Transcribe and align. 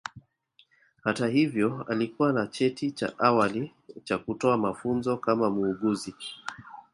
Hata 1.03 1.27
hivyo 1.27 1.83
alikuwa 1.89 2.33
na 2.33 2.47
cheti 2.47 2.91
cha 2.91 3.19
awali 3.19 3.73
cha 4.03 4.17
kutoa 4.17 4.57
mafunzo 4.57 5.17
kama 5.17 5.49
muuguzi 5.49 6.15